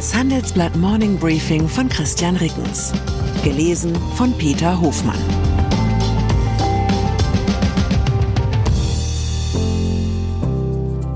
Das 0.00 0.14
Handelsblatt 0.14 0.74
Morning 0.76 1.18
Briefing 1.18 1.68
von 1.68 1.86
Christian 1.90 2.34
Rickens. 2.36 2.90
Gelesen 3.44 3.94
von 4.16 4.32
Peter 4.38 4.80
Hofmann. 4.80 5.20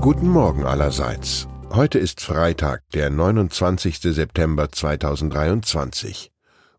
Guten 0.01 0.29
Morgen 0.29 0.65
allerseits. 0.65 1.47
Heute 1.71 1.97
ist 1.97 2.21
Freitag, 2.21 2.83
der 2.93 3.09
29. 3.09 4.01
September 4.01 4.71
2023. 4.71 6.31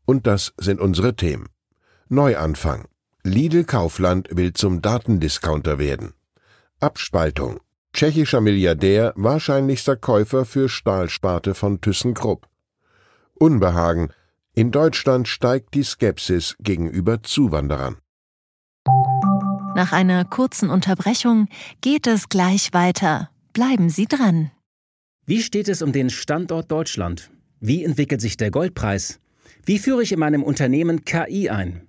Und 0.04 0.29
das 0.29 0.54
sind 0.59 0.80
unsere 0.80 1.16
Themen. 1.16 1.48
Neuanfang. 2.09 2.84
Lidl 3.25 3.64
Kaufland 3.64 4.29
will 4.30 4.52
zum 4.52 4.80
Datendiscounter 4.80 5.80
werden. 5.80 6.12
Abspaltung. 6.79 7.59
Tschechischer 7.96 8.42
Milliardär, 8.42 9.14
wahrscheinlichster 9.16 9.96
Käufer 9.96 10.45
für 10.45 10.68
Stahlsparte 10.68 11.54
von 11.54 11.80
ThyssenKrupp. 11.80 12.46
Unbehagen. 13.32 14.10
In 14.54 14.70
Deutschland 14.70 15.28
steigt 15.28 15.73
die 15.73 15.82
Skepsis 15.82 16.56
gegenüber 16.60 17.23
Zuwanderern. 17.23 17.96
Nach 19.74 19.92
einer 19.92 20.27
kurzen 20.27 20.68
Unterbrechung 20.68 21.48
geht 21.80 22.06
es 22.06 22.28
gleich 22.28 22.74
weiter. 22.74 23.30
Bleiben 23.54 23.88
Sie 23.88 24.04
dran. 24.04 24.51
Wie 25.24 25.40
steht 25.40 25.70
es 25.70 25.80
um 25.80 25.92
den 25.92 26.10
Standort 26.10 26.70
Deutschland? 26.70 27.30
Wie 27.60 27.82
entwickelt 27.82 28.20
sich 28.20 28.37
der 28.37 28.51
Goldpreis? 28.51 29.20
Wie 29.65 29.78
führe 29.78 30.02
ich 30.02 30.12
in 30.12 30.18
meinem 30.18 30.42
Unternehmen 30.42 31.06
KI 31.06 31.48
ein? 31.48 31.88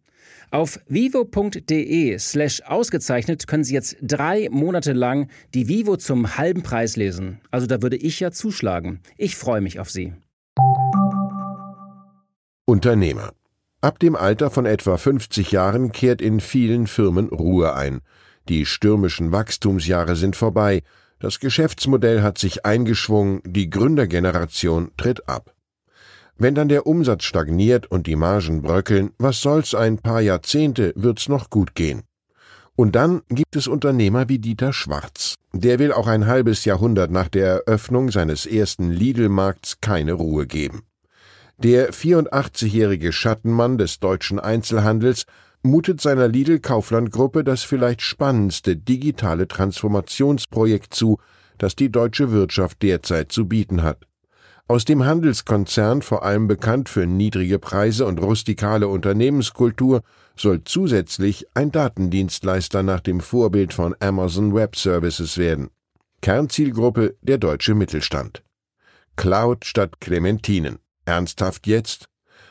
Auf 0.51 0.81
vivo.de 0.89 2.19
slash 2.19 2.61
ausgezeichnet 2.63 3.47
können 3.47 3.63
Sie 3.63 3.73
jetzt 3.73 3.95
drei 4.01 4.49
Monate 4.51 4.91
lang 4.91 5.29
die 5.53 5.69
Vivo 5.69 5.95
zum 5.95 6.37
halben 6.37 6.61
Preis 6.61 6.97
lesen. 6.97 7.39
Also 7.51 7.67
da 7.67 7.81
würde 7.81 7.95
ich 7.95 8.19
ja 8.19 8.31
zuschlagen. 8.31 8.99
Ich 9.17 9.37
freue 9.37 9.61
mich 9.61 9.79
auf 9.79 9.89
Sie. 9.89 10.13
Unternehmer. 12.65 13.31
Ab 13.79 13.99
dem 13.99 14.17
Alter 14.17 14.51
von 14.51 14.65
etwa 14.65 14.97
50 14.97 15.51
Jahren 15.51 15.93
kehrt 15.93 16.21
in 16.21 16.41
vielen 16.41 16.85
Firmen 16.87 17.29
Ruhe 17.29 17.73
ein. 17.73 18.01
Die 18.49 18.65
stürmischen 18.65 19.31
Wachstumsjahre 19.31 20.17
sind 20.17 20.35
vorbei, 20.35 20.83
das 21.19 21.39
Geschäftsmodell 21.39 22.23
hat 22.23 22.37
sich 22.37 22.65
eingeschwungen, 22.65 23.41
die 23.45 23.69
Gründergeneration 23.69 24.91
tritt 24.97 25.29
ab. 25.29 25.53
Wenn 26.37 26.55
dann 26.55 26.69
der 26.69 26.87
Umsatz 26.87 27.23
stagniert 27.23 27.89
und 27.91 28.07
die 28.07 28.15
Margen 28.15 28.61
bröckeln, 28.61 29.11
was 29.17 29.41
soll's, 29.41 29.75
ein 29.75 29.99
paar 29.99 30.21
Jahrzehnte 30.21 30.93
wird's 30.95 31.29
noch 31.29 31.49
gut 31.49 31.75
gehen. 31.75 32.03
Und 32.75 32.95
dann 32.95 33.21
gibt 33.29 33.55
es 33.55 33.67
Unternehmer 33.67 34.27
wie 34.29 34.39
Dieter 34.39 34.73
Schwarz. 34.73 35.35
Der 35.53 35.77
will 35.77 35.91
auch 35.91 36.07
ein 36.07 36.25
halbes 36.25 36.65
Jahrhundert 36.65 37.11
nach 37.11 37.27
der 37.27 37.63
Eröffnung 37.67 38.09
seines 38.09 38.45
ersten 38.45 38.89
Lidl-Markts 38.89 39.81
keine 39.81 40.13
Ruhe 40.13 40.47
geben. 40.47 40.83
Der 41.57 41.93
84-jährige 41.93 43.11
Schattenmann 43.11 43.77
des 43.77 43.99
deutschen 43.99 44.39
Einzelhandels 44.39 45.25
mutet 45.61 46.01
seiner 46.01 46.27
Lidl-Kaufland-Gruppe 46.27 47.43
das 47.43 47.63
vielleicht 47.63 48.01
spannendste 48.01 48.75
digitale 48.75 49.47
Transformationsprojekt 49.47 50.93
zu, 50.93 51.19
das 51.59 51.75
die 51.75 51.91
deutsche 51.91 52.31
Wirtschaft 52.31 52.81
derzeit 52.81 53.31
zu 53.31 53.47
bieten 53.47 53.83
hat. 53.83 54.07
Aus 54.67 54.85
dem 54.85 55.05
Handelskonzern, 55.05 56.01
vor 56.01 56.23
allem 56.23 56.47
bekannt 56.47 56.87
für 56.87 57.05
niedrige 57.05 57.59
Preise 57.59 58.05
und 58.05 58.21
rustikale 58.21 58.87
Unternehmenskultur, 58.87 60.01
soll 60.35 60.63
zusätzlich 60.63 61.45
ein 61.53 61.71
Datendienstleister 61.71 62.81
nach 62.83 63.01
dem 63.01 63.19
Vorbild 63.19 63.73
von 63.73 63.95
Amazon 63.99 64.55
Web 64.55 64.75
Services 64.75 65.37
werden. 65.37 65.69
Kernzielgruppe 66.21 67.15
der 67.21 67.37
deutsche 67.37 67.75
Mittelstand. 67.75 68.43
Cloud 69.17 69.65
statt 69.65 69.99
Clementinen. 69.99 70.79
Ernsthaft 71.05 71.67
jetzt? 71.67 72.07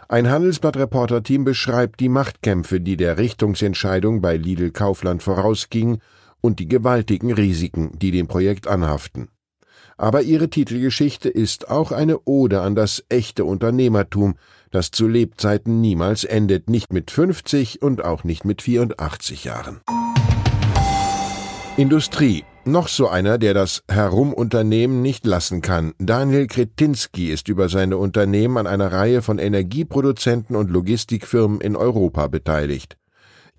Ein 0.09 0.29
Handelsblatt-Reporter-Team 0.29 1.45
beschreibt 1.45 2.01
die 2.01 2.09
Machtkämpfe, 2.09 2.81
die 2.81 2.97
der 2.97 3.17
Richtungsentscheidung 3.17 4.21
bei 4.21 4.37
Lidl 4.37 4.73
Kaufland 4.73 5.23
vorausgingen 5.23 6.03
und 6.41 6.59
die 6.59 6.69
gewaltigen 6.69 7.33
Risiken, 7.33 7.99
die 7.99 8.11
dem 8.11 8.27
Projekt 8.27 8.67
anhaften 8.67 9.29
aber 10.01 10.23
ihre 10.23 10.49
Titelgeschichte 10.49 11.29
ist 11.29 11.71
auch 11.71 11.93
eine 11.93 12.21
Ode 12.25 12.63
an 12.63 12.75
das 12.75 13.05
echte 13.11 13.45
Unternehmertum, 13.45 14.37
das 14.71 14.91
zu 14.91 15.07
Lebzeiten 15.07 15.81
niemals 15.81 16.25
endet, 16.25 16.71
nicht 16.71 16.93
mit 16.93 17.11
50 17.11 17.83
und 17.83 18.03
auch 18.03 18.25
nicht 18.25 18.45
mit 18.45 18.63
84 18.63 19.45
Jahren. 19.45 19.81
Industrie. 21.77 22.45
Noch 22.67 22.89
so 22.89 23.09
einer, 23.09 23.39
der 23.39 23.55
das 23.55 23.83
Herumunternehmen 23.91 25.01
nicht 25.01 25.25
lassen 25.25 25.63
kann. 25.63 25.95
Daniel 25.99 26.47
Kretinski 26.47 27.31
ist 27.31 27.49
über 27.49 27.71
seine 27.71 27.97
Unternehmen 27.97 28.59
an 28.59 28.67
einer 28.67 28.93
Reihe 28.93 29.23
von 29.23 29.39
Energieproduzenten 29.39 30.57
und 30.57 30.71
Logistikfirmen 30.71 31.61
in 31.63 31.75
Europa 31.77 32.27
beteiligt. 32.29 33.00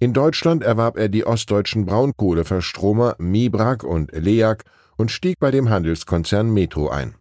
In 0.01 0.13
Deutschland 0.13 0.63
erwarb 0.63 0.97
er 0.97 1.09
die 1.09 1.27
ostdeutschen 1.27 1.85
Braunkohleverstromer 1.85 3.17
Mibrak 3.19 3.83
und 3.83 4.11
Leak 4.13 4.63
und 4.97 5.11
stieg 5.11 5.37
bei 5.39 5.51
dem 5.51 5.69
Handelskonzern 5.69 6.51
Metro 6.51 6.89
ein. 6.89 7.13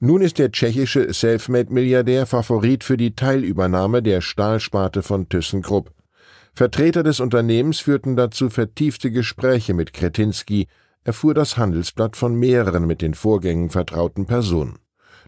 Nun 0.00 0.20
ist 0.20 0.40
der 0.40 0.50
tschechische 0.50 1.14
Selfmade-Milliardär 1.14 2.26
Favorit 2.26 2.82
für 2.82 2.96
die 2.96 3.14
Teilübernahme 3.14 4.02
der 4.02 4.22
Stahlsparte 4.22 5.04
von 5.04 5.28
ThyssenKrupp. 5.28 5.92
Vertreter 6.52 7.04
des 7.04 7.20
Unternehmens 7.20 7.78
führten 7.78 8.16
dazu 8.16 8.50
vertiefte 8.50 9.12
Gespräche 9.12 9.72
mit 9.72 9.92
Kretinsky, 9.92 10.66
erfuhr 11.04 11.32
das 11.32 11.58
Handelsblatt 11.58 12.16
von 12.16 12.34
mehreren 12.34 12.88
mit 12.88 13.02
den 13.02 13.14
Vorgängen 13.14 13.70
vertrauten 13.70 14.26
Personen. 14.26 14.80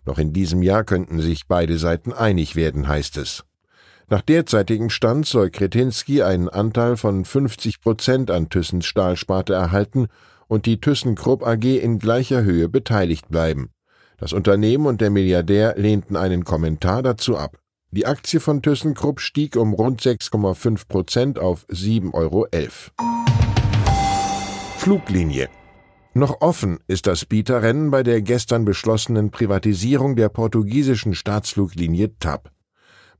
Noch 0.04 0.18
in 0.18 0.32
diesem 0.32 0.62
Jahr 0.62 0.82
könnten 0.82 1.20
sich 1.20 1.46
beide 1.46 1.78
Seiten 1.78 2.12
einig 2.12 2.56
werden, 2.56 2.88
heißt 2.88 3.18
es. 3.18 3.44
Nach 4.12 4.20
derzeitigem 4.20 4.90
Stand 4.90 5.24
soll 5.24 5.48
Kretinsky 5.48 6.20
einen 6.20 6.50
Anteil 6.50 6.98
von 6.98 7.24
50 7.24 7.80
Prozent 7.80 8.30
an 8.30 8.50
Thyssens 8.50 8.84
Stahlsparte 8.84 9.54
erhalten 9.54 10.08
und 10.48 10.66
die 10.66 10.78
ThyssenKrupp 10.78 11.42
AG 11.42 11.64
in 11.64 11.98
gleicher 11.98 12.42
Höhe 12.42 12.68
beteiligt 12.68 13.30
bleiben. 13.30 13.70
Das 14.18 14.34
Unternehmen 14.34 14.84
und 14.84 15.00
der 15.00 15.08
Milliardär 15.08 15.76
lehnten 15.78 16.16
einen 16.16 16.44
Kommentar 16.44 17.02
dazu 17.02 17.38
ab. 17.38 17.56
Die 17.90 18.04
Aktie 18.04 18.38
von 18.38 18.60
ThyssenKrupp 18.60 19.18
stieg 19.18 19.56
um 19.56 19.72
rund 19.72 20.02
6,5 20.02 20.88
Prozent 20.88 21.38
auf 21.38 21.64
7,11 21.70 22.12
Euro. 22.12 22.46
Fluglinie. 24.76 25.48
Noch 26.12 26.42
offen 26.42 26.80
ist 26.86 27.06
das 27.06 27.24
Bieterrennen 27.24 27.90
bei 27.90 28.02
der 28.02 28.20
gestern 28.20 28.66
beschlossenen 28.66 29.30
Privatisierung 29.30 30.16
der 30.16 30.28
portugiesischen 30.28 31.14
Staatsfluglinie 31.14 32.18
TAP. 32.18 32.50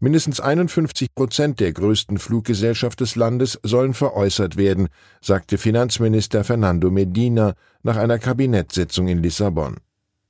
Mindestens 0.04 0.40
51 0.40 1.14
Prozent 1.14 1.60
der 1.60 1.72
größten 1.72 2.18
Fluggesellschaft 2.18 2.98
des 2.98 3.14
Landes 3.14 3.60
sollen 3.62 3.94
veräußert 3.94 4.56
werden, 4.56 4.88
sagte 5.20 5.58
Finanzminister 5.58 6.42
Fernando 6.42 6.90
Medina 6.90 7.54
nach 7.84 7.96
einer 7.96 8.18
Kabinettssitzung 8.18 9.06
in 9.06 9.22
Lissabon. 9.22 9.76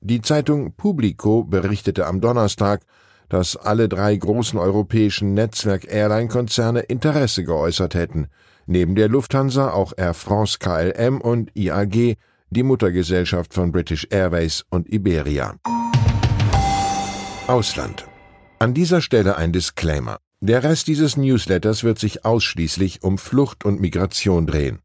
Die 0.03 0.21
Zeitung 0.21 0.75
Publico 0.75 1.45
berichtete 1.45 2.07
am 2.07 2.21
Donnerstag, 2.21 2.83
dass 3.31 3.57
alle 3.57 3.89
drei 3.89 4.15
großen 4.15 4.59
europäischen 4.59 5.33
Netzwerk-Airline-Konzerne 5.33 6.81
Interesse 6.81 7.43
geäußert 7.43 7.95
hätten, 7.95 8.27
neben 8.67 8.95
der 8.95 9.09
Lufthansa 9.09 9.71
auch 9.71 9.95
Air 9.97 10.13
France 10.13 10.59
KLM 10.59 11.19
und 11.19 11.51
IAG, 11.57 12.19
die 12.51 12.63
Muttergesellschaft 12.63 13.55
von 13.55 13.73
British 13.73 14.07
Airways 14.11 14.67
und 14.69 14.93
Iberia. 14.93 15.55
Ausland 17.47 18.05
an 18.63 18.75
dieser 18.75 19.01
Stelle 19.01 19.37
ein 19.37 19.53
Disclaimer. 19.53 20.19
Der 20.39 20.63
Rest 20.63 20.87
dieses 20.87 21.17
Newsletters 21.17 21.83
wird 21.83 21.99
sich 21.99 22.25
ausschließlich 22.25 23.03
um 23.03 23.19
Flucht 23.19 23.65
und 23.65 23.81
Migration 23.81 24.47
drehen. 24.47 24.79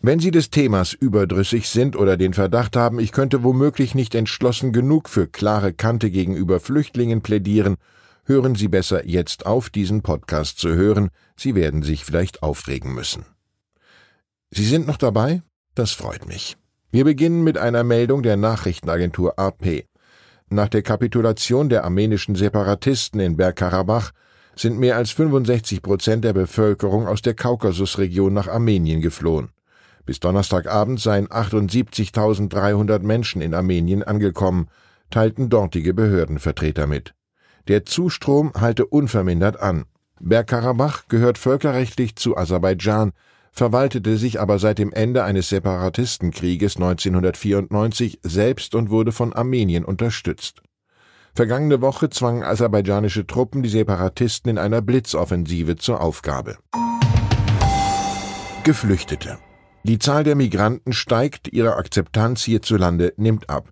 Wenn 0.00 0.18
Sie 0.18 0.32
des 0.32 0.50
Themas 0.50 0.92
überdrüssig 0.92 1.68
sind 1.68 1.94
oder 1.94 2.16
den 2.16 2.34
Verdacht 2.34 2.74
haben, 2.74 2.98
ich 2.98 3.12
könnte 3.12 3.44
womöglich 3.44 3.94
nicht 3.94 4.16
entschlossen 4.16 4.72
genug 4.72 5.08
für 5.08 5.28
klare 5.28 5.72
Kante 5.72 6.10
gegenüber 6.10 6.58
Flüchtlingen 6.58 7.22
plädieren, 7.22 7.76
hören 8.24 8.56
Sie 8.56 8.66
besser 8.66 9.06
jetzt 9.06 9.46
auf, 9.46 9.70
diesen 9.70 10.02
Podcast 10.02 10.58
zu 10.58 10.70
hören. 10.70 11.10
Sie 11.36 11.54
werden 11.54 11.84
sich 11.84 12.04
vielleicht 12.04 12.42
aufregen 12.42 12.92
müssen. 12.92 13.24
Sie 14.50 14.64
sind 14.64 14.88
noch 14.88 14.96
dabei? 14.96 15.42
Das 15.76 15.92
freut 15.92 16.26
mich. 16.26 16.56
Wir 16.90 17.04
beginnen 17.04 17.44
mit 17.44 17.56
einer 17.56 17.84
Meldung 17.84 18.24
der 18.24 18.36
Nachrichtenagentur 18.36 19.38
AP. 19.38 19.84
Nach 20.52 20.68
der 20.68 20.82
Kapitulation 20.82 21.70
der 21.70 21.82
armenischen 21.82 22.34
Separatisten 22.34 23.20
in 23.20 23.38
Bergkarabach 23.38 24.10
sind 24.54 24.78
mehr 24.78 24.98
als 24.98 25.10
65 25.12 25.80
Prozent 25.80 26.24
der 26.24 26.34
Bevölkerung 26.34 27.06
aus 27.06 27.22
der 27.22 27.32
Kaukasusregion 27.32 28.34
nach 28.34 28.48
Armenien 28.48 29.00
geflohen. 29.00 29.48
Bis 30.04 30.20
Donnerstagabend 30.20 31.00
seien 31.00 31.28
78.300 31.28 32.98
Menschen 32.98 33.40
in 33.40 33.54
Armenien 33.54 34.02
angekommen, 34.02 34.68
teilten 35.08 35.48
dortige 35.48 35.94
Behördenvertreter 35.94 36.86
mit. 36.86 37.14
Der 37.68 37.86
Zustrom 37.86 38.52
halte 38.52 38.84
unvermindert 38.84 39.58
an. 39.58 39.86
Bergkarabach 40.20 41.08
gehört 41.08 41.38
völkerrechtlich 41.38 42.16
zu 42.16 42.36
Aserbaidschan, 42.36 43.12
verwaltete 43.52 44.16
sich 44.16 44.40
aber 44.40 44.58
seit 44.58 44.78
dem 44.78 44.92
Ende 44.92 45.24
eines 45.24 45.50
Separatistenkrieges 45.50 46.76
1994 46.76 48.20
selbst 48.22 48.74
und 48.74 48.90
wurde 48.90 49.12
von 49.12 49.32
Armenien 49.32 49.84
unterstützt. 49.84 50.62
Vergangene 51.34 51.80
Woche 51.80 52.10
zwangen 52.10 52.42
aserbaidschanische 52.42 53.26
Truppen 53.26 53.62
die 53.62 53.68
Separatisten 53.68 54.50
in 54.50 54.58
einer 54.58 54.82
Blitzoffensive 54.82 55.76
zur 55.76 56.00
Aufgabe. 56.00 56.56
Geflüchtete. 58.64 59.38
Die 59.84 59.98
Zahl 59.98 60.24
der 60.24 60.36
Migranten 60.36 60.92
steigt, 60.92 61.48
ihre 61.52 61.76
Akzeptanz 61.76 62.44
hierzulande 62.44 63.12
nimmt 63.16 63.50
ab. 63.50 63.70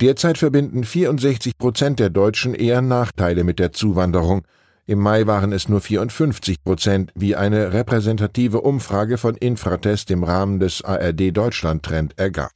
Derzeit 0.00 0.38
verbinden 0.38 0.84
64 0.84 1.58
Prozent 1.58 2.00
der 2.00 2.08
Deutschen 2.08 2.54
eher 2.54 2.80
Nachteile 2.80 3.44
mit 3.44 3.58
der 3.58 3.72
Zuwanderung, 3.72 4.46
im 4.84 4.98
Mai 4.98 5.26
waren 5.28 5.52
es 5.52 5.68
nur 5.68 5.80
54 5.80 6.64
Prozent, 6.64 7.12
wie 7.14 7.36
eine 7.36 7.72
repräsentative 7.72 8.62
Umfrage 8.62 9.16
von 9.16 9.36
Infratest 9.36 10.10
im 10.10 10.24
Rahmen 10.24 10.58
des 10.58 10.82
ARD 10.82 11.36
Deutschland 11.36 11.84
Trend 11.84 12.18
ergab. 12.18 12.50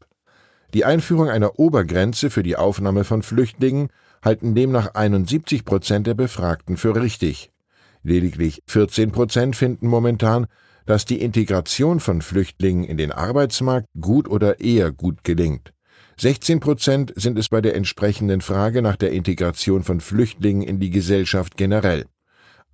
Die 0.75 0.85
Einführung 0.85 1.31
einer 1.31 1.61
Obergrenze 1.61 2.29
für 2.31 2.43
die 2.43 2.57
Aufnahme 2.57 3.05
von 3.05 3.23
Flüchtlingen 3.23 3.91
halten 4.25 4.57
demnach 4.57 4.95
71 4.95 5.65
Prozent 5.65 6.09
der 6.09 6.15
Befragten 6.15 6.77
für 6.77 6.97
richtig. 6.97 7.53
Lediglich 8.03 8.61
14 8.67 9.13
Prozent 9.13 9.55
finden 9.55 9.87
momentan, 9.87 10.47
dass 10.85 11.05
die 11.05 11.21
Integration 11.21 12.01
von 12.01 12.23
Flüchtlingen 12.23 12.85
in 12.85 12.97
den 12.97 13.13
Arbeitsmarkt 13.13 13.87
gut 14.01 14.29
oder 14.29 14.59
eher 14.61 14.91
gut 14.91 15.23
gelingt. 15.23 15.73
16 16.19 16.59
Prozent 16.59 17.13
sind 17.15 17.39
es 17.39 17.51
bei 17.51 17.61
der 17.61 17.77
entsprechenden 17.77 18.41
Frage 18.41 18.83
nach 18.83 18.97
der 18.97 19.13
Integration 19.13 19.85
von 19.85 20.01
Flüchtlingen 20.01 20.63
in 20.63 20.81
die 20.81 20.91
Gesellschaft 20.91 21.57
generell. 21.57 22.07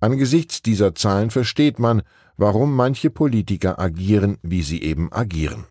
Angesichts 0.03 0.61
dieser 0.61 0.95
Zahlen 0.95 1.29
versteht 1.29 1.79
man, 1.79 2.01
warum 2.35 2.75
manche 2.75 3.09
Politiker 3.09 3.79
agieren, 3.79 4.37
wie 4.41 4.61
sie 4.61 4.81
eben 4.81 5.09
agieren. 5.13 5.63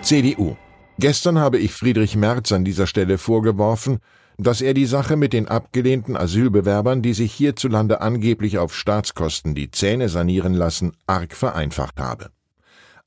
CDU. 0.00 0.56
Gestern 0.98 1.38
habe 1.38 1.58
ich 1.58 1.72
Friedrich 1.72 2.16
Merz 2.16 2.50
an 2.50 2.64
dieser 2.64 2.86
Stelle 2.86 3.18
vorgeworfen, 3.18 3.98
dass 4.38 4.62
er 4.62 4.72
die 4.72 4.86
Sache 4.86 5.16
mit 5.16 5.34
den 5.34 5.48
abgelehnten 5.48 6.16
Asylbewerbern, 6.16 7.02
die 7.02 7.12
sich 7.12 7.30
hierzulande 7.30 8.00
angeblich 8.00 8.56
auf 8.56 8.74
Staatskosten 8.74 9.54
die 9.54 9.70
Zähne 9.70 10.08
sanieren 10.08 10.54
lassen, 10.54 10.92
arg 11.06 11.34
vereinfacht 11.34 12.00
habe. 12.00 12.30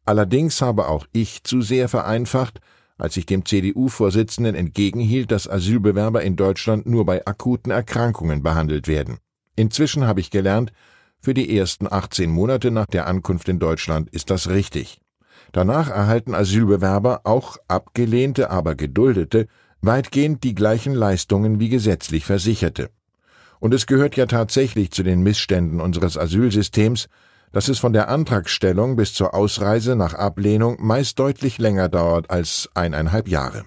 Allerdings 0.05 0.61
habe 0.61 0.89
auch 0.89 1.07
ich 1.11 1.43
zu 1.43 1.63
sehr 1.63 1.89
vereinfacht, 1.89 2.59
als 2.97 3.17
ich 3.17 3.25
dem 3.25 3.45
CDU-Vorsitzenden 3.45 4.55
entgegenhielt, 4.55 5.31
dass 5.31 5.49
Asylbewerber 5.49 6.23
in 6.23 6.35
Deutschland 6.35 6.85
nur 6.85 7.05
bei 7.05 7.25
akuten 7.25 7.71
Erkrankungen 7.71 8.43
behandelt 8.43 8.87
werden. 8.87 9.17
Inzwischen 9.55 10.05
habe 10.05 10.19
ich 10.19 10.31
gelernt, 10.31 10.71
für 11.19 11.33
die 11.33 11.57
ersten 11.57 11.91
18 11.91 12.29
Monate 12.29 12.71
nach 12.71 12.85
der 12.85 13.07
Ankunft 13.07 13.49
in 13.49 13.59
Deutschland 13.59 14.09
ist 14.09 14.29
das 14.29 14.49
richtig. 14.49 14.99
Danach 15.51 15.89
erhalten 15.89 16.35
Asylbewerber, 16.35 17.21
auch 17.23 17.57
abgelehnte, 17.67 18.49
aber 18.51 18.75
geduldete, 18.75 19.47
weitgehend 19.81 20.43
die 20.43 20.55
gleichen 20.55 20.93
Leistungen 20.93 21.59
wie 21.59 21.69
gesetzlich 21.69 22.25
Versicherte. 22.25 22.89
Und 23.59 23.73
es 23.73 23.87
gehört 23.87 24.15
ja 24.15 24.25
tatsächlich 24.25 24.91
zu 24.91 25.03
den 25.03 25.21
Missständen 25.21 25.81
unseres 25.81 26.17
Asylsystems, 26.17 27.07
dass 27.51 27.67
es 27.67 27.79
von 27.79 27.93
der 27.93 28.09
Antragstellung 28.09 28.95
bis 28.95 29.13
zur 29.13 29.33
Ausreise 29.33 29.95
nach 29.95 30.13
Ablehnung 30.13 30.77
meist 30.79 31.19
deutlich 31.19 31.57
länger 31.57 31.89
dauert 31.89 32.29
als 32.29 32.69
eineinhalb 32.73 33.27
Jahre. 33.27 33.65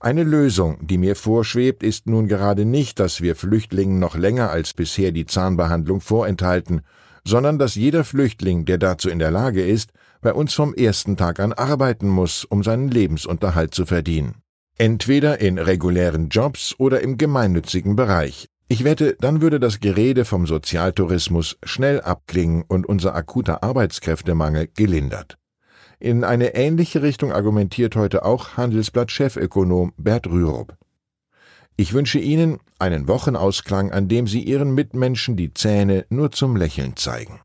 Eine 0.00 0.22
Lösung, 0.22 0.86
die 0.86 0.98
mir 0.98 1.16
vorschwebt, 1.16 1.82
ist 1.82 2.06
nun 2.06 2.28
gerade 2.28 2.64
nicht, 2.64 3.00
dass 3.00 3.22
wir 3.22 3.36
Flüchtlingen 3.36 3.98
noch 3.98 4.16
länger 4.16 4.50
als 4.50 4.74
bisher 4.74 5.12
die 5.12 5.24
Zahnbehandlung 5.24 6.00
vorenthalten, 6.00 6.82
sondern 7.26 7.58
dass 7.58 7.74
jeder 7.74 8.04
Flüchtling, 8.04 8.66
der 8.66 8.78
dazu 8.78 9.08
in 9.08 9.18
der 9.18 9.30
Lage 9.30 9.64
ist, 9.64 9.92
bei 10.20 10.32
uns 10.32 10.52
vom 10.52 10.74
ersten 10.74 11.16
Tag 11.16 11.40
an 11.40 11.52
arbeiten 11.52 12.08
muss, 12.08 12.44
um 12.44 12.62
seinen 12.62 12.88
Lebensunterhalt 12.88 13.74
zu 13.74 13.86
verdienen. 13.86 14.36
Entweder 14.76 15.40
in 15.40 15.58
regulären 15.58 16.28
Jobs 16.28 16.74
oder 16.78 17.00
im 17.00 17.16
gemeinnützigen 17.16 17.96
Bereich, 17.96 18.48
ich 18.74 18.82
wette, 18.82 19.16
dann 19.20 19.40
würde 19.40 19.60
das 19.60 19.78
Gerede 19.78 20.24
vom 20.24 20.48
Sozialtourismus 20.48 21.58
schnell 21.62 22.00
abklingen 22.00 22.64
und 22.66 22.86
unser 22.86 23.14
akuter 23.14 23.62
Arbeitskräftemangel 23.62 24.68
gelindert. 24.74 25.38
In 26.00 26.24
eine 26.24 26.56
ähnliche 26.56 27.00
Richtung 27.00 27.30
argumentiert 27.30 27.94
heute 27.94 28.24
auch 28.24 28.56
Handelsblatt-Chefökonom 28.56 29.92
Bert 29.96 30.26
Rürup. 30.26 30.76
Ich 31.76 31.92
wünsche 31.92 32.18
Ihnen 32.18 32.58
einen 32.80 33.06
Wochenausklang, 33.06 33.92
an 33.92 34.08
dem 34.08 34.26
Sie 34.26 34.42
Ihren 34.42 34.74
Mitmenschen 34.74 35.36
die 35.36 35.54
Zähne 35.54 36.04
nur 36.08 36.32
zum 36.32 36.56
Lächeln 36.56 36.96
zeigen. 36.96 37.42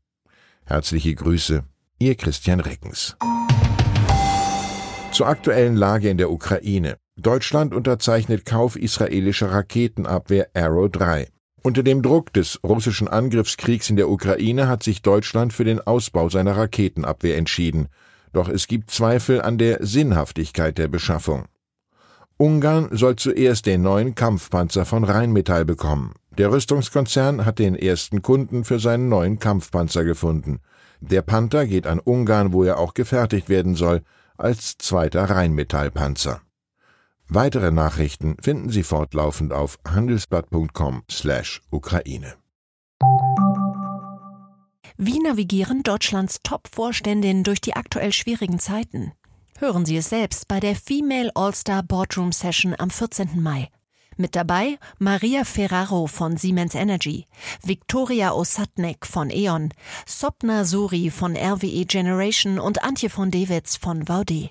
Herzliche 0.64 1.14
Grüße, 1.14 1.62
Ihr 2.00 2.16
Christian 2.16 2.58
Reckens. 2.58 3.16
Zur 5.12 5.28
aktuellen 5.28 5.76
Lage 5.76 6.10
in 6.10 6.18
der 6.18 6.32
Ukraine. 6.32 6.96
Deutschland 7.22 7.74
unterzeichnet 7.74 8.46
Kauf 8.46 8.76
israelischer 8.76 9.52
Raketenabwehr 9.52 10.48
Arrow 10.54 10.90
3. 10.90 11.28
Unter 11.62 11.82
dem 11.82 12.02
Druck 12.02 12.32
des 12.32 12.58
russischen 12.64 13.08
Angriffskriegs 13.08 13.90
in 13.90 13.96
der 13.96 14.08
Ukraine 14.08 14.68
hat 14.68 14.82
sich 14.82 15.02
Deutschland 15.02 15.52
für 15.52 15.64
den 15.64 15.80
Ausbau 15.80 16.30
seiner 16.30 16.56
Raketenabwehr 16.56 17.36
entschieden. 17.36 17.88
Doch 18.32 18.48
es 18.48 18.66
gibt 18.66 18.90
Zweifel 18.90 19.42
an 19.42 19.58
der 19.58 19.84
Sinnhaftigkeit 19.84 20.78
der 20.78 20.88
Beschaffung. 20.88 21.44
Ungarn 22.38 22.88
soll 22.92 23.16
zuerst 23.16 23.66
den 23.66 23.82
neuen 23.82 24.14
Kampfpanzer 24.14 24.86
von 24.86 25.04
Rheinmetall 25.04 25.66
bekommen. 25.66 26.14
Der 26.38 26.50
Rüstungskonzern 26.50 27.44
hat 27.44 27.58
den 27.58 27.74
ersten 27.74 28.22
Kunden 28.22 28.64
für 28.64 28.78
seinen 28.78 29.10
neuen 29.10 29.38
Kampfpanzer 29.38 30.04
gefunden. 30.04 30.60
Der 31.00 31.20
Panther 31.20 31.66
geht 31.66 31.86
an 31.86 31.98
Ungarn, 31.98 32.54
wo 32.54 32.64
er 32.64 32.78
auch 32.78 32.94
gefertigt 32.94 33.50
werden 33.50 33.74
soll, 33.74 34.00
als 34.38 34.78
zweiter 34.78 35.24
Rheinmetallpanzer. 35.24 36.40
Weitere 37.32 37.70
Nachrichten 37.70 38.36
finden 38.42 38.70
Sie 38.70 38.82
fortlaufend 38.82 39.52
auf 39.52 39.78
handelsblatt.com/Ukraine. 39.86 42.34
Wie 44.96 45.20
navigieren 45.20 45.84
Deutschlands 45.84 46.40
Top-Vorständinnen 46.42 47.44
durch 47.44 47.60
die 47.60 47.76
aktuell 47.76 48.12
schwierigen 48.12 48.58
Zeiten? 48.58 49.12
Hören 49.58 49.86
Sie 49.86 49.96
es 49.96 50.08
selbst 50.08 50.48
bei 50.48 50.58
der 50.58 50.74
Female 50.74 51.30
All-Star 51.36 51.84
Boardroom 51.84 52.32
Session 52.32 52.74
am 52.76 52.90
14. 52.90 53.40
Mai. 53.40 53.68
Mit 54.16 54.34
dabei 54.34 54.80
Maria 54.98 55.44
Ferraro 55.44 56.08
von 56.08 56.36
Siemens 56.36 56.74
Energy, 56.74 57.26
Viktoria 57.62 58.32
Osatnek 58.32 59.06
von 59.06 59.30
E.ON, 59.30 59.72
Sopna 60.04 60.64
Suri 60.64 61.10
von 61.10 61.36
RWE 61.36 61.86
Generation 61.86 62.58
und 62.58 62.82
Antje 62.82 63.08
von 63.08 63.30
Dewitz 63.30 63.76
von 63.76 64.08
Vaude. 64.08 64.50